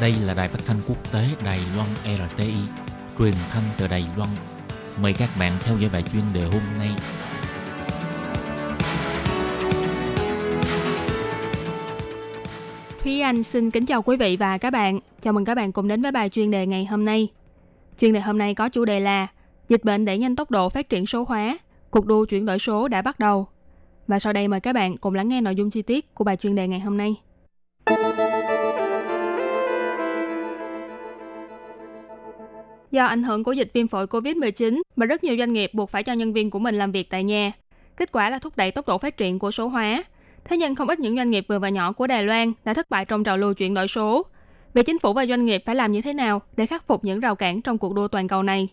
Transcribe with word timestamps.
Đây 0.00 0.14
là 0.24 0.34
đài 0.34 0.48
phát 0.48 0.58
thanh 0.66 0.76
quốc 0.88 1.12
tế 1.12 1.24
Đài 1.44 1.60
Loan 1.76 1.88
RTI, 2.04 2.54
truyền 3.18 3.34
thanh 3.50 3.62
từ 3.78 3.86
Đài 3.88 4.04
Loan. 4.16 4.28
Mời 5.02 5.12
các 5.18 5.28
bạn 5.38 5.52
theo 5.60 5.78
dõi 5.78 5.90
bài 5.92 6.02
chuyên 6.12 6.22
đề 6.34 6.42
hôm 6.42 6.62
nay. 6.78 6.90
Thúy 13.02 13.20
Anh 13.20 13.42
xin 13.42 13.70
kính 13.70 13.86
chào 13.86 14.02
quý 14.02 14.16
vị 14.16 14.36
và 14.36 14.58
các 14.58 14.70
bạn. 14.70 15.00
Chào 15.20 15.32
mừng 15.32 15.44
các 15.44 15.54
bạn 15.54 15.72
cùng 15.72 15.88
đến 15.88 16.02
với 16.02 16.12
bài 16.12 16.28
chuyên 16.28 16.50
đề 16.50 16.66
ngày 16.66 16.84
hôm 16.84 17.04
nay. 17.04 17.28
Chuyên 18.00 18.12
đề 18.12 18.20
hôm 18.20 18.38
nay 18.38 18.54
có 18.54 18.68
chủ 18.68 18.84
đề 18.84 19.00
là 19.00 19.26
Dịch 19.68 19.84
bệnh 19.84 20.04
đẩy 20.04 20.18
nhanh 20.18 20.36
tốc 20.36 20.50
độ 20.50 20.68
phát 20.68 20.88
triển 20.88 21.06
số 21.06 21.24
hóa, 21.28 21.58
cuộc 21.90 22.06
đua 22.06 22.24
chuyển 22.24 22.46
đổi 22.46 22.58
số 22.58 22.88
đã 22.88 23.02
bắt 23.02 23.18
đầu. 23.18 23.46
Và 24.06 24.18
sau 24.18 24.32
đây 24.32 24.48
mời 24.48 24.60
các 24.60 24.72
bạn 24.72 24.96
cùng 24.96 25.14
lắng 25.14 25.28
nghe 25.28 25.40
nội 25.40 25.54
dung 25.54 25.70
chi 25.70 25.82
tiết 25.82 26.14
của 26.14 26.24
bài 26.24 26.36
chuyên 26.36 26.54
đề 26.54 26.68
ngày 26.68 26.80
hôm 26.80 26.96
nay. 26.96 27.16
Do 32.90 33.06
ảnh 33.06 33.22
hưởng 33.22 33.44
của 33.44 33.52
dịch 33.52 33.70
viêm 33.74 33.88
phổi 33.88 34.06
COVID-19 34.06 34.82
mà 34.96 35.06
rất 35.06 35.24
nhiều 35.24 35.36
doanh 35.38 35.52
nghiệp 35.52 35.70
buộc 35.74 35.90
phải 35.90 36.02
cho 36.02 36.12
nhân 36.12 36.32
viên 36.32 36.50
của 36.50 36.58
mình 36.58 36.74
làm 36.74 36.92
việc 36.92 37.10
tại 37.10 37.24
nhà. 37.24 37.52
Kết 37.96 38.12
quả 38.12 38.30
là 38.30 38.38
thúc 38.38 38.56
đẩy 38.56 38.70
tốc 38.70 38.88
độ 38.88 38.98
phát 38.98 39.16
triển 39.16 39.38
của 39.38 39.50
số 39.50 39.68
hóa. 39.68 40.04
Thế 40.44 40.56
nhưng 40.56 40.74
không 40.74 40.88
ít 40.88 40.98
những 40.98 41.16
doanh 41.16 41.30
nghiệp 41.30 41.44
vừa 41.48 41.58
và 41.58 41.68
nhỏ 41.68 41.92
của 41.92 42.06
Đài 42.06 42.22
Loan 42.22 42.52
đã 42.64 42.74
thất 42.74 42.90
bại 42.90 43.04
trong 43.04 43.24
trào 43.24 43.38
lưu 43.38 43.54
chuyển 43.54 43.74
đổi 43.74 43.88
số. 43.88 44.26
Vậy 44.74 44.84
chính 44.84 44.98
phủ 44.98 45.12
và 45.12 45.26
doanh 45.26 45.44
nghiệp 45.44 45.62
phải 45.66 45.74
làm 45.74 45.92
như 45.92 46.00
thế 46.00 46.12
nào 46.12 46.42
để 46.56 46.66
khắc 46.66 46.86
phục 46.86 47.04
những 47.04 47.20
rào 47.20 47.34
cản 47.34 47.62
trong 47.62 47.78
cuộc 47.78 47.94
đua 47.94 48.08
toàn 48.08 48.28
cầu 48.28 48.42
này? 48.42 48.68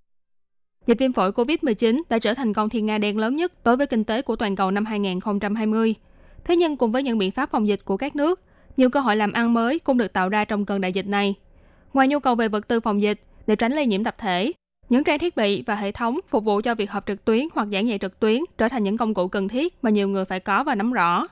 Dịch 0.85 0.99
viêm 0.99 1.13
phổi 1.13 1.31
COVID-19 1.31 2.01
đã 2.09 2.19
trở 2.19 2.33
thành 2.33 2.53
con 2.53 2.69
thiên 2.69 2.85
nga 2.85 2.97
đen 2.97 3.17
lớn 3.17 3.35
nhất 3.35 3.63
đối 3.63 3.77
với 3.77 3.87
kinh 3.87 4.03
tế 4.03 4.21
của 4.21 4.35
toàn 4.35 4.55
cầu 4.55 4.71
năm 4.71 4.85
2020. 4.85 5.95
Thế 6.43 6.55
nhưng 6.55 6.77
cùng 6.77 6.91
với 6.91 7.03
những 7.03 7.17
biện 7.17 7.31
pháp 7.31 7.51
phòng 7.51 7.67
dịch 7.67 7.85
của 7.85 7.97
các 7.97 8.15
nước, 8.15 8.41
nhiều 8.77 8.89
cơ 8.89 8.99
hội 8.99 9.15
làm 9.15 9.31
ăn 9.31 9.53
mới 9.53 9.79
cũng 9.79 9.97
được 9.97 10.13
tạo 10.13 10.29
ra 10.29 10.45
trong 10.45 10.65
cơn 10.65 10.81
đại 10.81 10.93
dịch 10.93 11.07
này. 11.07 11.35
Ngoài 11.93 12.07
nhu 12.07 12.19
cầu 12.19 12.35
về 12.35 12.47
vật 12.47 12.67
tư 12.67 12.79
phòng 12.79 13.01
dịch, 13.01 13.21
để 13.47 13.55
tránh 13.55 13.71
lây 13.71 13.85
nhiễm 13.85 14.03
tập 14.03 14.15
thể, 14.17 14.51
những 14.89 15.03
trang 15.03 15.19
thiết 15.19 15.35
bị 15.35 15.63
và 15.65 15.75
hệ 15.75 15.91
thống 15.91 16.19
phục 16.27 16.43
vụ 16.43 16.61
cho 16.63 16.75
việc 16.75 16.91
họp 16.91 17.05
trực 17.07 17.25
tuyến 17.25 17.47
hoặc 17.53 17.67
giảng 17.71 17.87
dạy 17.87 17.97
trực 17.97 18.19
tuyến 18.19 18.41
trở 18.57 18.69
thành 18.69 18.83
những 18.83 18.97
công 18.97 19.13
cụ 19.13 19.27
cần 19.27 19.47
thiết 19.47 19.83
mà 19.83 19.89
nhiều 19.89 20.07
người 20.07 20.25
phải 20.25 20.39
có 20.39 20.63
và 20.63 20.75
nắm 20.75 20.91
rõ. 20.93 21.27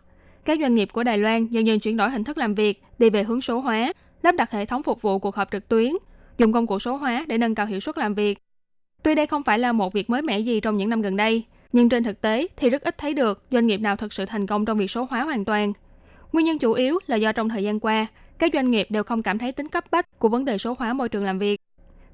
Các 0.46 0.60
doanh 0.62 0.76
nghiệp 0.76 0.90
của 0.94 1.04
Đài 1.04 1.18
Loan 1.18 1.48
dần 1.48 1.68
dần 1.68 1.80
chuyển 1.80 1.98
đổi 1.98 2.10
hình 2.10 2.24
thức 2.24 2.38
làm 2.38 2.56
việc 2.56 2.84
đi 2.98 3.10
về 3.10 3.24
hướng 3.24 3.42
số 3.42 3.60
hóa, 3.60 3.94
lắp 4.24 4.36
đặt 4.36 4.52
hệ 4.52 4.66
thống 4.66 4.84
phục 4.84 5.02
vụ 5.02 5.20
cuộc 5.20 5.36
họp 5.36 5.52
trực 5.52 5.68
tuyến, 5.68 5.92
dùng 6.38 6.54
công 6.54 6.68
cụ 6.68 6.80
số 6.80 6.96
hóa 6.96 7.26
để 7.28 7.38
nâng 7.38 7.56
cao 7.56 7.66
hiệu 7.66 7.80
suất 7.80 7.98
làm 7.98 8.14
việc. 8.14 8.38
Tuy 9.04 9.16
đây 9.16 9.28
không 9.28 9.44
phải 9.44 9.60
là 9.60 9.72
một 9.72 9.94
việc 9.94 10.10
mới 10.10 10.22
mẻ 10.22 10.40
gì 10.40 10.60
trong 10.60 10.78
những 10.78 10.90
năm 10.90 11.02
gần 11.02 11.16
đây, 11.16 11.44
nhưng 11.74 11.90
trên 11.90 12.04
thực 12.04 12.22
tế 12.22 12.48
thì 12.58 12.70
rất 12.70 12.82
ít 12.82 12.98
thấy 12.98 13.14
được 13.14 13.44
doanh 13.52 13.68
nghiệp 13.68 13.82
nào 13.82 13.96
thực 13.96 14.14
sự 14.14 14.26
thành 14.26 14.48
công 14.48 14.66
trong 14.66 14.78
việc 14.78 14.92
số 14.92 15.08
hóa 15.10 15.24
hoàn 15.24 15.46
toàn. 15.46 15.74
Nguyên 16.32 16.46
nhân 16.46 16.58
chủ 16.58 16.74
yếu 16.74 17.00
là 17.08 17.16
do 17.16 17.32
trong 17.32 17.50
thời 17.50 17.64
gian 17.64 17.80
qua, 17.80 18.08
các 18.40 18.52
doanh 18.54 18.72
nghiệp 18.72 18.88
đều 18.90 19.04
không 19.04 19.24
cảm 19.24 19.38
thấy 19.38 19.52
tính 19.52 19.68
cấp 19.68 19.84
bách 19.92 20.20
của 20.20 20.30
vấn 20.30 20.46
đề 20.46 20.58
số 20.58 20.76
hóa 20.80 20.94
môi 20.94 21.10
trường 21.10 21.24
làm 21.24 21.40
việc. 21.40 21.60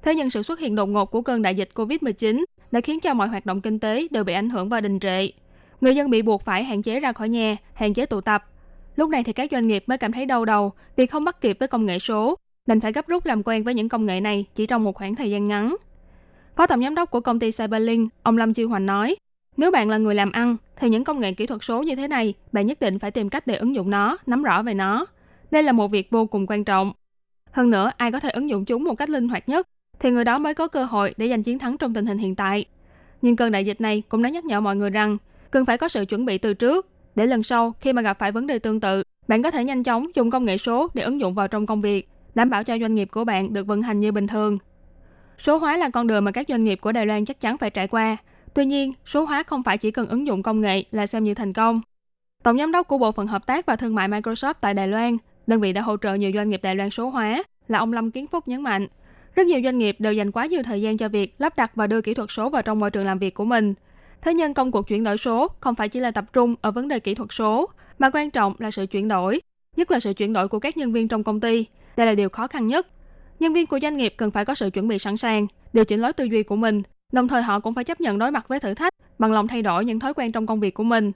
Thế 0.02 0.14
nhưng 0.14 0.30
sự 0.30 0.42
xuất 0.42 0.58
hiện 0.58 0.74
đột 0.74 0.86
ngột 0.86 1.06
của 1.06 1.22
cơn 1.22 1.42
đại 1.42 1.54
dịch 1.54 1.68
COVID-19 1.74 2.44
đã 2.70 2.80
khiến 2.80 3.00
cho 3.00 3.14
mọi 3.14 3.28
hoạt 3.28 3.46
động 3.46 3.60
kinh 3.60 3.78
tế 3.78 4.06
đều 4.10 4.24
bị 4.24 4.32
ảnh 4.32 4.50
hưởng 4.50 4.68
và 4.68 4.80
đình 4.80 5.00
trệ. 5.00 5.28
Người 5.80 5.96
dân 5.96 6.10
bị 6.10 6.22
buộc 6.22 6.42
phải 6.42 6.64
hạn 6.64 6.82
chế 6.82 7.00
ra 7.00 7.12
khỏi 7.12 7.28
nhà, 7.28 7.56
hạn 7.74 7.94
chế 7.94 8.06
tụ 8.06 8.20
tập. 8.20 8.44
Lúc 8.96 9.10
này 9.10 9.24
thì 9.24 9.32
các 9.32 9.50
doanh 9.50 9.68
nghiệp 9.68 9.84
mới 9.86 9.98
cảm 9.98 10.12
thấy 10.12 10.26
đau 10.26 10.44
đầu 10.44 10.72
vì 10.96 11.06
không 11.06 11.24
bắt 11.24 11.40
kịp 11.40 11.56
với 11.58 11.68
công 11.68 11.86
nghệ 11.86 11.98
số, 11.98 12.38
đành 12.66 12.80
phải 12.80 12.92
gấp 12.92 13.06
rút 13.06 13.26
làm 13.26 13.42
quen 13.42 13.62
với 13.62 13.74
những 13.74 13.88
công 13.88 14.06
nghệ 14.06 14.20
này 14.20 14.44
chỉ 14.54 14.66
trong 14.66 14.84
một 14.84 14.96
khoảng 14.96 15.14
thời 15.14 15.30
gian 15.30 15.48
ngắn. 15.48 15.76
Phó 16.56 16.66
tổng 16.66 16.82
giám 16.82 16.94
đốc 16.94 17.10
của 17.10 17.20
công 17.20 17.38
ty 17.38 17.52
Cyberlink, 17.52 18.12
ông 18.22 18.36
Lâm 18.36 18.54
Chiêu 18.54 18.68
Hoành 18.68 18.86
nói, 18.86 19.16
nếu 19.56 19.70
bạn 19.70 19.88
là 19.88 19.98
người 19.98 20.14
làm 20.14 20.32
ăn, 20.32 20.56
thì 20.76 20.88
những 20.88 21.04
công 21.04 21.20
nghệ 21.20 21.32
kỹ 21.32 21.46
thuật 21.46 21.64
số 21.64 21.82
như 21.82 21.96
thế 21.96 22.08
này, 22.08 22.34
bạn 22.52 22.66
nhất 22.66 22.80
định 22.80 22.98
phải 22.98 23.10
tìm 23.10 23.28
cách 23.28 23.46
để 23.46 23.54
ứng 23.54 23.74
dụng 23.74 23.90
nó, 23.90 24.18
nắm 24.26 24.42
rõ 24.42 24.62
về 24.62 24.74
nó. 24.74 25.06
Đây 25.50 25.62
là 25.62 25.72
một 25.72 25.88
việc 25.88 26.10
vô 26.10 26.26
cùng 26.26 26.46
quan 26.46 26.64
trọng. 26.64 26.92
Hơn 27.52 27.70
nữa, 27.70 27.90
ai 27.96 28.12
có 28.12 28.20
thể 28.20 28.30
ứng 28.30 28.50
dụng 28.50 28.64
chúng 28.64 28.84
một 28.84 28.94
cách 28.94 29.08
linh 29.10 29.28
hoạt 29.28 29.48
nhất, 29.48 29.68
thì 30.00 30.10
người 30.10 30.24
đó 30.24 30.38
mới 30.38 30.54
có 30.54 30.68
cơ 30.68 30.84
hội 30.84 31.14
để 31.16 31.28
giành 31.28 31.42
chiến 31.42 31.58
thắng 31.58 31.78
trong 31.78 31.94
tình 31.94 32.06
hình 32.06 32.18
hiện 32.18 32.34
tại. 32.34 32.64
Nhưng 33.22 33.36
cơn 33.36 33.52
đại 33.52 33.66
dịch 33.66 33.80
này 33.80 34.02
cũng 34.08 34.22
đã 34.22 34.28
nhắc 34.28 34.44
nhở 34.44 34.60
mọi 34.60 34.76
người 34.76 34.90
rằng 34.90 35.16
cần 35.50 35.66
phải 35.66 35.78
có 35.78 35.88
sự 35.88 36.04
chuẩn 36.04 36.24
bị 36.24 36.38
từ 36.38 36.54
trước 36.54 36.86
để 37.14 37.26
lần 37.26 37.42
sau 37.42 37.74
khi 37.80 37.92
mà 37.92 38.02
gặp 38.02 38.18
phải 38.18 38.32
vấn 38.32 38.46
đề 38.46 38.58
tương 38.58 38.80
tự, 38.80 39.02
bạn 39.28 39.42
có 39.42 39.50
thể 39.50 39.64
nhanh 39.64 39.82
chóng 39.82 40.06
dùng 40.14 40.30
công 40.30 40.44
nghệ 40.44 40.58
số 40.58 40.88
để 40.94 41.02
ứng 41.02 41.20
dụng 41.20 41.34
vào 41.34 41.48
trong 41.48 41.66
công 41.66 41.80
việc, 41.80 42.08
đảm 42.34 42.50
bảo 42.50 42.64
cho 42.64 42.78
doanh 42.78 42.94
nghiệp 42.94 43.08
của 43.12 43.24
bạn 43.24 43.52
được 43.52 43.66
vận 43.66 43.82
hành 43.82 44.00
như 44.00 44.12
bình 44.12 44.26
thường. 44.26 44.58
Số 45.38 45.58
hóa 45.58 45.76
là 45.76 45.90
con 45.90 46.06
đường 46.06 46.24
mà 46.24 46.30
các 46.30 46.46
doanh 46.48 46.64
nghiệp 46.64 46.78
của 46.80 46.92
Đài 46.92 47.06
Loan 47.06 47.24
chắc 47.24 47.40
chắn 47.40 47.58
phải 47.58 47.70
trải 47.70 47.88
qua. 47.88 48.16
Tuy 48.54 48.64
nhiên, 48.64 48.92
số 49.06 49.24
hóa 49.24 49.42
không 49.42 49.62
phải 49.62 49.78
chỉ 49.78 49.90
cần 49.90 50.08
ứng 50.08 50.26
dụng 50.26 50.42
công 50.42 50.60
nghệ 50.60 50.84
là 50.90 51.06
xem 51.06 51.24
như 51.24 51.34
thành 51.34 51.52
công. 51.52 51.80
Tổng 52.42 52.58
giám 52.58 52.72
đốc 52.72 52.88
của 52.88 52.98
Bộ 52.98 53.12
phận 53.12 53.26
Hợp 53.26 53.46
tác 53.46 53.66
và 53.66 53.76
Thương 53.76 53.94
mại 53.94 54.08
Microsoft 54.08 54.54
tại 54.60 54.74
Đài 54.74 54.88
Loan, 54.88 55.16
đơn 55.46 55.60
vị 55.60 55.72
đã 55.72 55.80
hỗ 55.80 55.96
trợ 55.96 56.14
nhiều 56.14 56.30
doanh 56.34 56.48
nghiệp 56.48 56.60
Đài 56.62 56.74
Loan 56.74 56.90
số 56.90 57.08
hóa, 57.08 57.42
là 57.68 57.78
ông 57.78 57.92
Lâm 57.92 58.10
Kiến 58.10 58.26
Phúc 58.26 58.48
nhấn 58.48 58.62
mạnh– 58.62 58.86
rất 59.34 59.46
nhiều 59.46 59.60
doanh 59.64 59.78
nghiệp 59.78 59.96
đều 59.98 60.12
dành 60.12 60.30
quá 60.30 60.46
nhiều 60.46 60.62
thời 60.62 60.82
gian 60.82 60.96
cho 60.96 61.08
việc 61.08 61.34
lắp 61.38 61.56
đặt 61.56 61.70
và 61.74 61.86
đưa 61.86 62.00
kỹ 62.00 62.14
thuật 62.14 62.30
số 62.30 62.50
vào 62.50 62.62
trong 62.62 62.78
môi 62.78 62.90
trường 62.90 63.04
làm 63.04 63.18
việc 63.18 63.34
của 63.34 63.44
mình. 63.44 63.74
Thế 64.22 64.34
nhưng 64.34 64.54
công 64.54 64.72
cuộc 64.72 64.88
chuyển 64.88 65.04
đổi 65.04 65.16
số 65.16 65.48
không 65.60 65.74
phải 65.74 65.88
chỉ 65.88 66.00
là 66.00 66.10
tập 66.10 66.24
trung 66.32 66.54
ở 66.60 66.70
vấn 66.70 66.88
đề 66.88 67.00
kỹ 67.00 67.14
thuật 67.14 67.32
số, 67.32 67.68
mà 67.98 68.10
quan 68.10 68.30
trọng 68.30 68.54
là 68.58 68.70
sự 68.70 68.86
chuyển 68.86 69.08
đổi, 69.08 69.40
nhất 69.76 69.90
là 69.90 70.00
sự 70.00 70.12
chuyển 70.12 70.32
đổi 70.32 70.48
của 70.48 70.58
các 70.58 70.76
nhân 70.76 70.92
viên 70.92 71.08
trong 71.08 71.24
công 71.24 71.40
ty. 71.40 71.66
Đây 71.96 72.06
là 72.06 72.14
điều 72.14 72.28
khó 72.28 72.46
khăn 72.46 72.66
nhất. 72.66 72.86
Nhân 73.40 73.52
viên 73.52 73.66
của 73.66 73.78
doanh 73.82 73.96
nghiệp 73.96 74.14
cần 74.16 74.30
phải 74.30 74.44
có 74.44 74.54
sự 74.54 74.70
chuẩn 74.70 74.88
bị 74.88 74.98
sẵn 74.98 75.16
sàng, 75.16 75.46
điều 75.72 75.84
chỉnh 75.84 76.00
lối 76.00 76.12
tư 76.12 76.24
duy 76.24 76.42
của 76.42 76.56
mình, 76.56 76.82
đồng 77.12 77.28
thời 77.28 77.42
họ 77.42 77.60
cũng 77.60 77.74
phải 77.74 77.84
chấp 77.84 78.00
nhận 78.00 78.18
đối 78.18 78.30
mặt 78.30 78.48
với 78.48 78.60
thử 78.60 78.74
thách 78.74 78.94
bằng 79.18 79.32
lòng 79.32 79.48
thay 79.48 79.62
đổi 79.62 79.84
những 79.84 80.00
thói 80.00 80.14
quen 80.14 80.32
trong 80.32 80.46
công 80.46 80.60
việc 80.60 80.74
của 80.74 80.84
mình. 80.84 81.12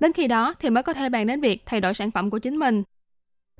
Đến 0.00 0.12
khi 0.12 0.26
đó 0.26 0.54
thì 0.60 0.70
mới 0.70 0.82
có 0.82 0.92
thể 0.92 1.08
bàn 1.08 1.26
đến 1.26 1.40
việc 1.40 1.62
thay 1.66 1.80
đổi 1.80 1.94
sản 1.94 2.10
phẩm 2.10 2.30
của 2.30 2.38
chính 2.38 2.56
mình. 2.56 2.82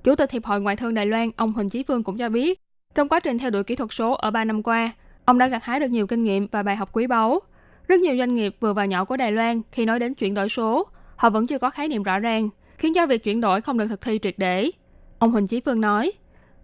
Chủ 0.05 0.15
tịch 0.15 0.31
Hiệp 0.31 0.45
hội 0.45 0.61
Ngoại 0.61 0.77
thương 0.77 0.95
Đài 0.95 1.07
Loan, 1.07 1.31
ông 1.37 1.53
Huỳnh 1.53 1.69
Chí 1.69 1.83
Phương 1.83 2.05
cũng 2.05 2.19
cho 2.19 2.29
biết, 2.29 2.61
trong 2.95 3.09
quá 3.09 3.21
trình 3.21 3.39
theo 3.39 3.51
đuổi 3.51 3.65
kỹ 3.65 3.75
thuật 3.75 3.91
số 3.93 4.13
ở 4.13 4.31
3 4.31 4.45
năm 4.45 4.63
qua, 4.63 4.91
ông 5.25 5.39
đã 5.39 5.47
gặt 5.47 5.65
hái 5.65 5.81
được 5.81 5.91
nhiều 5.91 6.07
kinh 6.07 6.25
nghiệm 6.25 6.47
và 6.47 6.63
bài 6.63 6.77
học 6.77 6.91
quý 6.93 7.07
báu. 7.07 7.41
Rất 7.89 8.01
nhiều 8.01 8.17
doanh 8.19 8.35
nghiệp 8.35 8.57
vừa 8.61 8.73
và 8.73 8.85
nhỏ 8.85 9.05
của 9.05 9.17
Đài 9.17 9.33
Loan 9.33 9.63
khi 9.73 9.85
nói 9.85 9.99
đến 9.99 10.15
chuyển 10.15 10.35
đổi 10.35 10.49
số, 10.49 10.87
họ 11.17 11.31
vẫn 11.31 11.47
chưa 11.47 11.59
có 11.59 11.71
khái 11.71 11.89
niệm 11.89 12.03
rõ 12.03 12.19
ràng, 12.19 12.49
khiến 12.79 12.95
cho 12.95 13.07
việc 13.07 13.25
chuyển 13.25 13.41
đổi 13.41 13.61
không 13.61 13.79
được 13.79 13.87
thực 13.87 14.01
thi 14.01 14.19
triệt 14.23 14.35
để. 14.39 14.71
Ông 15.19 15.31
Huỳnh 15.31 15.47
Chí 15.47 15.61
Phương 15.61 15.81
nói, 15.81 16.13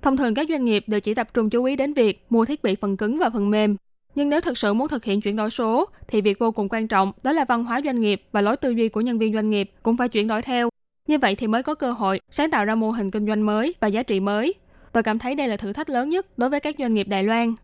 thông 0.03 0.17
thường 0.17 0.35
các 0.35 0.47
doanh 0.49 0.65
nghiệp 0.65 0.85
đều 0.87 1.01
chỉ 1.01 1.15
tập 1.15 1.29
trung 1.35 1.51
chú 1.51 1.65
ý 1.65 1.77
đến 1.77 1.93
việc 1.93 2.27
mua 2.31 2.45
thiết 2.45 2.63
bị 2.63 2.75
phần 2.75 2.97
cứng 2.97 3.19
và 3.19 3.31
phần 3.31 3.51
mềm. 3.51 3.77
Nhưng 4.15 4.29
nếu 4.29 4.41
thực 4.41 4.59
sự 4.59 4.75
muốn 4.75 4.89
thực 4.89 5.05
hiện 5.05 5.21
chuyển 5.21 5.37
đổi 5.37 5.51
số, 5.51 5.85
thì 6.09 6.21
việc 6.21 6.39
vô 6.39 6.51
cùng 6.51 6.69
quan 6.69 6.89
trọng 6.89 7.13
đó 7.23 7.33
là 7.33 7.45
văn 7.45 7.65
hóa 7.65 7.81
doanh 7.85 8.01
nghiệp 8.01 8.23
và 8.33 8.41
lối 8.41 8.57
tư 8.57 8.71
duy 8.71 8.89
của 8.89 9.01
nhân 9.01 9.19
viên 9.19 9.35
doanh 9.35 9.51
nghiệp 9.51 9.71
cũng 9.83 9.97
phải 9.97 10.09
chuyển 10.09 10.29
đổi 10.29 10.43
theo. 10.43 10.69
Như 11.07 11.19
vậy 11.19 11.35
thì 11.35 11.47
mới 11.47 11.63
có 11.63 11.75
cơ 11.75 11.93
hội 11.93 12.21
sáng 12.31 12.51
tạo 12.51 12.65
ra 12.65 12.75
mô 12.75 12.91
hình 12.91 13.11
kinh 13.11 13.27
doanh 13.27 13.47
mới 13.47 13.75
và 13.81 13.89
giá 13.89 14.03
trị 14.03 14.21
mới, 14.21 14.55
Tôi 14.99 15.03
cảm 15.03 15.19
thấy 15.19 15.35
đây 15.35 15.49
là 15.49 15.57
thử 15.57 15.73
thách 15.73 15.91
lớn 15.91 16.09
nhất 16.09 16.39
đối 16.39 16.51
với 16.51 16.61
các 16.61 16.75
doanh 16.79 16.95
nghiệp 16.95 17.09
Đài 17.09 17.23
Loan. 17.23 17.55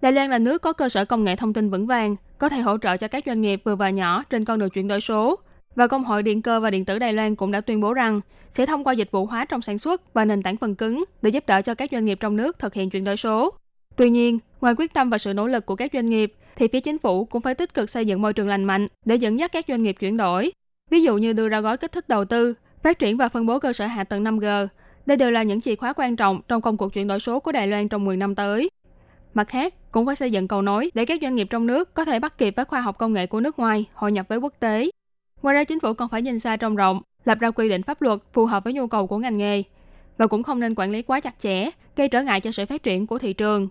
Đài 0.00 0.12
Loan 0.12 0.30
là 0.30 0.38
nước 0.38 0.62
có 0.62 0.72
cơ 0.72 0.88
sở 0.88 1.04
công 1.04 1.24
nghệ 1.24 1.36
thông 1.36 1.52
tin 1.52 1.70
vững 1.70 1.86
vàng, 1.86 2.16
có 2.38 2.48
thể 2.48 2.60
hỗ 2.60 2.78
trợ 2.78 2.96
cho 2.96 3.08
các 3.08 3.24
doanh 3.26 3.40
nghiệp 3.40 3.60
vừa 3.64 3.76
và 3.76 3.90
nhỏ 3.90 4.24
trên 4.30 4.44
con 4.44 4.58
đường 4.58 4.70
chuyển 4.70 4.88
đổi 4.88 5.00
số. 5.00 5.38
Và 5.74 5.86
Công 5.86 6.04
hội 6.04 6.22
Điện 6.22 6.42
cơ 6.42 6.60
và 6.60 6.70
Điện 6.70 6.84
tử 6.84 6.98
Đài 6.98 7.12
Loan 7.12 7.36
cũng 7.36 7.50
đã 7.50 7.60
tuyên 7.60 7.80
bố 7.80 7.94
rằng 7.94 8.20
sẽ 8.52 8.66
thông 8.66 8.84
qua 8.84 8.92
dịch 8.92 9.10
vụ 9.10 9.26
hóa 9.26 9.44
trong 9.44 9.62
sản 9.62 9.78
xuất 9.78 10.14
và 10.14 10.24
nền 10.24 10.42
tảng 10.42 10.56
phần 10.56 10.74
cứng 10.74 11.04
để 11.22 11.30
giúp 11.30 11.46
đỡ 11.46 11.62
cho 11.62 11.74
các 11.74 11.90
doanh 11.92 12.04
nghiệp 12.04 12.18
trong 12.20 12.36
nước 12.36 12.58
thực 12.58 12.74
hiện 12.74 12.90
chuyển 12.90 13.04
đổi 13.04 13.16
số. 13.16 13.52
Tuy 13.96 14.10
nhiên, 14.10 14.38
ngoài 14.60 14.74
quyết 14.78 14.94
tâm 14.94 15.10
và 15.10 15.18
sự 15.18 15.34
nỗ 15.34 15.46
lực 15.46 15.66
của 15.66 15.76
các 15.76 15.90
doanh 15.92 16.06
nghiệp, 16.06 16.34
thì 16.56 16.68
phía 16.72 16.80
chính 16.80 16.98
phủ 16.98 17.24
cũng 17.24 17.42
phải 17.42 17.54
tích 17.54 17.74
cực 17.74 17.90
xây 17.90 18.06
dựng 18.06 18.22
môi 18.22 18.32
trường 18.32 18.48
lành 18.48 18.64
mạnh 18.64 18.88
để 19.04 19.14
dẫn 19.14 19.38
dắt 19.38 19.52
các 19.52 19.64
doanh 19.68 19.82
nghiệp 19.82 19.96
chuyển 20.00 20.16
đổi. 20.16 20.52
Ví 20.90 21.02
dụ 21.02 21.16
như 21.16 21.32
đưa 21.32 21.48
ra 21.48 21.60
gói 21.60 21.76
kích 21.76 21.92
thích 21.92 22.08
đầu 22.08 22.24
tư, 22.24 22.54
phát 22.82 22.98
triển 22.98 23.16
và 23.16 23.28
phân 23.28 23.46
bố 23.46 23.58
cơ 23.58 23.72
sở 23.72 23.86
hạ 23.86 24.04
tầng 24.04 24.24
5G, 24.24 24.66
đây 25.06 25.16
đều 25.16 25.30
là 25.30 25.42
những 25.42 25.60
chìa 25.60 25.76
khóa 25.76 25.92
quan 25.92 26.16
trọng 26.16 26.40
trong 26.48 26.60
công 26.60 26.76
cuộc 26.76 26.92
chuyển 26.92 27.06
đổi 27.06 27.20
số 27.20 27.40
của 27.40 27.52
Đài 27.52 27.66
Loan 27.66 27.88
trong 27.88 28.04
10 28.04 28.16
năm 28.16 28.34
tới. 28.34 28.70
Mặt 29.34 29.48
khác, 29.48 29.74
cũng 29.92 30.06
phải 30.06 30.16
xây 30.16 30.30
dựng 30.30 30.48
cầu 30.48 30.62
nối 30.62 30.90
để 30.94 31.04
các 31.04 31.20
doanh 31.22 31.34
nghiệp 31.34 31.46
trong 31.50 31.66
nước 31.66 31.94
có 31.94 32.04
thể 32.04 32.18
bắt 32.18 32.38
kịp 32.38 32.56
với 32.56 32.64
khoa 32.64 32.80
học 32.80 32.98
công 32.98 33.12
nghệ 33.12 33.26
của 33.26 33.40
nước 33.40 33.58
ngoài, 33.58 33.84
hội 33.94 34.12
nhập 34.12 34.28
với 34.28 34.38
quốc 34.38 34.54
tế. 34.60 34.90
Ngoài 35.42 35.54
ra, 35.54 35.64
chính 35.64 35.80
phủ 35.80 35.92
còn 35.92 36.08
phải 36.08 36.22
nhìn 36.22 36.38
xa 36.38 36.56
trông 36.56 36.76
rộng, 36.76 37.02
lập 37.24 37.38
ra 37.40 37.50
quy 37.50 37.68
định 37.68 37.82
pháp 37.82 38.02
luật 38.02 38.20
phù 38.32 38.46
hợp 38.46 38.64
với 38.64 38.72
nhu 38.72 38.86
cầu 38.86 39.06
của 39.06 39.18
ngành 39.18 39.36
nghề 39.36 39.62
và 40.18 40.26
cũng 40.26 40.42
không 40.42 40.60
nên 40.60 40.74
quản 40.74 40.90
lý 40.90 41.02
quá 41.02 41.20
chặt 41.20 41.38
chẽ, 41.38 41.70
gây 41.96 42.08
trở 42.08 42.22
ngại 42.22 42.40
cho 42.40 42.52
sự 42.52 42.66
phát 42.66 42.82
triển 42.82 43.06
của 43.06 43.18
thị 43.18 43.32
trường. 43.32 43.68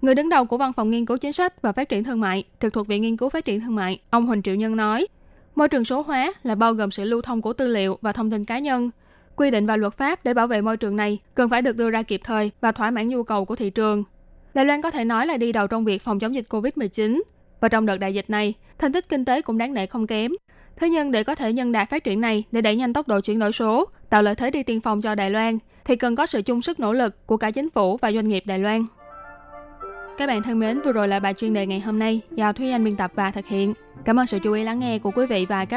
Người 0.00 0.14
đứng 0.14 0.28
đầu 0.28 0.44
của 0.44 0.56
Văn 0.56 0.72
phòng 0.72 0.90
Nghiên 0.90 1.06
cứu 1.06 1.16
Chính 1.16 1.32
sách 1.32 1.62
và 1.62 1.72
Phát 1.72 1.88
triển 1.88 2.04
Thương 2.04 2.20
mại, 2.20 2.44
trực 2.60 2.72
thuộc 2.72 2.86
Viện 2.86 3.02
Nghiên 3.02 3.16
cứu 3.16 3.28
Phát 3.28 3.44
triển 3.44 3.60
Thương 3.60 3.74
mại, 3.74 4.00
ông 4.10 4.26
Huỳnh 4.26 4.42
Triệu 4.42 4.54
Nhân 4.54 4.76
nói, 4.76 5.06
môi 5.54 5.68
trường 5.68 5.84
số 5.84 6.02
hóa 6.02 6.32
là 6.42 6.54
bao 6.54 6.72
gồm 6.72 6.90
sự 6.90 7.04
lưu 7.04 7.22
thông 7.22 7.42
của 7.42 7.52
tư 7.52 7.68
liệu 7.68 7.98
và 8.00 8.12
thông 8.12 8.30
tin 8.30 8.44
cá 8.44 8.58
nhân, 8.58 8.90
quy 9.36 9.50
định 9.50 9.66
và 9.66 9.76
luật 9.76 9.94
pháp 9.94 10.24
để 10.24 10.34
bảo 10.34 10.46
vệ 10.46 10.60
môi 10.60 10.76
trường 10.76 10.96
này 10.96 11.18
cần 11.34 11.50
phải 11.50 11.62
được 11.62 11.76
đưa 11.76 11.90
ra 11.90 12.02
kịp 12.02 12.20
thời 12.24 12.50
và 12.60 12.72
thỏa 12.72 12.90
mãn 12.90 13.08
nhu 13.08 13.22
cầu 13.22 13.44
của 13.44 13.54
thị 13.54 13.70
trường. 13.70 14.04
Đài 14.54 14.64
Loan 14.64 14.82
có 14.82 14.90
thể 14.90 15.04
nói 15.04 15.26
là 15.26 15.36
đi 15.36 15.52
đầu 15.52 15.66
trong 15.66 15.84
việc 15.84 16.02
phòng 16.02 16.18
chống 16.18 16.34
dịch 16.34 16.52
COVID-19 16.52 17.22
và 17.60 17.68
trong 17.68 17.86
đợt 17.86 17.96
đại 17.96 18.14
dịch 18.14 18.30
này, 18.30 18.54
thành 18.78 18.92
tích 18.92 19.08
kinh 19.08 19.24
tế 19.24 19.42
cũng 19.42 19.58
đáng 19.58 19.74
nể 19.74 19.86
không 19.86 20.06
kém. 20.06 20.32
Thế 20.76 20.88
nhưng 20.88 21.10
để 21.10 21.24
có 21.24 21.34
thể 21.34 21.52
nhân 21.52 21.72
đại 21.72 21.86
phát 21.86 22.04
triển 22.04 22.20
này 22.20 22.44
để 22.52 22.60
đẩy 22.60 22.76
nhanh 22.76 22.92
tốc 22.92 23.08
độ 23.08 23.20
chuyển 23.20 23.38
đổi 23.38 23.52
số, 23.52 23.84
tạo 24.10 24.22
lợi 24.22 24.34
thế 24.34 24.50
đi 24.50 24.62
tiên 24.62 24.80
phong 24.80 25.00
cho 25.00 25.14
Đài 25.14 25.30
Loan, 25.30 25.58
thì 25.84 25.96
cần 25.96 26.16
có 26.16 26.26
sự 26.26 26.42
chung 26.42 26.62
sức 26.62 26.80
nỗ 26.80 26.92
lực 26.92 27.26
của 27.26 27.36
cả 27.36 27.50
chính 27.50 27.70
phủ 27.70 27.96
và 27.96 28.12
doanh 28.12 28.28
nghiệp 28.28 28.42
Đài 28.46 28.58
Loan. 28.58 28.86
Các 30.18 30.26
bạn 30.26 30.42
thân 30.42 30.58
mến, 30.58 30.80
vừa 30.80 30.92
rồi 30.92 31.08
là 31.08 31.20
bài 31.20 31.34
chuyên 31.34 31.54
đề 31.54 31.66
ngày 31.66 31.80
hôm 31.80 31.98
nay 31.98 32.20
do 32.30 32.52
Thúy 32.52 32.70
Anh 32.70 32.84
biên 32.84 32.96
tập 32.96 33.12
và 33.14 33.30
thực 33.30 33.46
hiện. 33.46 33.74
Cảm 34.04 34.20
ơn 34.20 34.26
sự 34.26 34.38
chú 34.38 34.52
ý 34.52 34.64
lắng 34.64 34.78
nghe 34.78 34.98
của 34.98 35.10
quý 35.10 35.26
vị 35.26 35.46
và 35.48 35.64
các 35.64 35.74